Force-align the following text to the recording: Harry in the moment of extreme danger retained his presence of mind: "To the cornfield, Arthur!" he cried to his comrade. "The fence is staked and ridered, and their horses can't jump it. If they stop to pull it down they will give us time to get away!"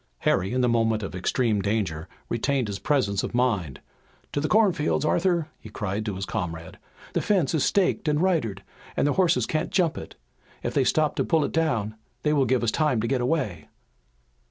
Harry 0.21 0.51
in 0.51 0.61
the 0.61 0.67
moment 0.67 1.03
of 1.03 1.13
extreme 1.13 1.61
danger 1.61 2.07
retained 2.27 2.67
his 2.67 2.79
presence 2.79 3.21
of 3.21 3.35
mind: 3.35 3.79
"To 4.31 4.39
the 4.41 4.47
cornfield, 4.47 5.05
Arthur!" 5.05 5.49
he 5.59 5.69
cried 5.69 6.07
to 6.07 6.15
his 6.15 6.25
comrade. 6.25 6.79
"The 7.13 7.21
fence 7.21 7.53
is 7.53 7.63
staked 7.63 8.07
and 8.07 8.19
ridered, 8.19 8.63
and 8.97 9.05
their 9.05 9.13
horses 9.13 9.45
can't 9.45 9.69
jump 9.69 9.99
it. 9.99 10.15
If 10.63 10.73
they 10.73 10.85
stop 10.85 11.15
to 11.17 11.23
pull 11.23 11.45
it 11.45 11.51
down 11.51 11.97
they 12.23 12.33
will 12.33 12.45
give 12.45 12.63
us 12.63 12.71
time 12.71 12.99
to 12.99 13.07
get 13.07 13.21
away!" 13.21 13.67